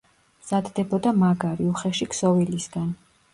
[0.45, 2.91] მზადდებოდა მაგარი, უხეში ქსოვილისგან.